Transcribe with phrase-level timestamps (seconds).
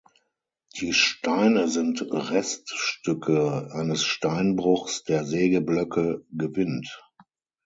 [0.79, 7.03] Die Steine sind Reststücke eines Steinbruchs der Sägeblöcke gewinnt.